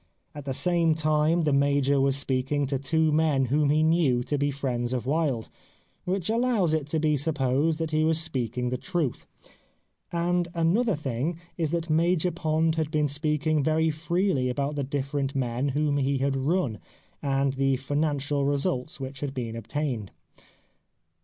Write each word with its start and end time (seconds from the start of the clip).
At 0.33 0.45
the 0.45 0.51
same 0.55 0.95
time 0.95 1.43
the 1.43 1.53
Major 1.53 2.01
was 2.01 2.15
speaking 2.17 2.65
to 2.65 2.79
two 2.79 3.11
men 3.11 3.45
whom 3.53 3.69
he 3.69 3.83
knew 3.83 4.23
to 4.23 4.35
be 4.35 4.49
friends 4.49 4.93
of 4.93 5.05
Wilde— 5.05 5.47
which 6.05 6.27
allows 6.27 6.73
it 6.73 6.87
to 6.87 6.97
be 6.99 7.15
supposed 7.15 7.77
that 7.77 7.91
he 7.91 8.03
was 8.03 8.19
speaking 8.19 8.69
the 8.71 8.79
truth; 8.79 9.27
and 10.11 10.47
another 10.55 10.95
thing 10.95 11.37
is 11.55 11.69
that 11.69 11.91
Major 11.91 12.31
Pond 12.31 12.77
had 12.77 12.89
been 12.89 13.07
speaking 13.07 13.63
very 13.63 13.91
freely 13.91 14.49
about 14.49 14.75
the 14.75 14.83
different 14.83 15.35
men 15.35 15.67
whom 15.69 15.97
he 15.97 16.17
had" 16.17 16.35
run," 16.51 16.79
and 17.21 17.53
the 17.53 17.75
financial 17.77 18.43
re 18.43 18.55
sults 18.57 18.99
which 18.99 19.19
had 19.19 19.35
been 19.35 19.55
obtained. 19.55 20.09